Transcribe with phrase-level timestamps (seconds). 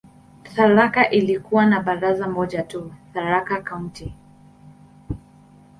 [0.43, 4.13] Tharaka ilikuwa na baraza moja tu, "Tharaka County".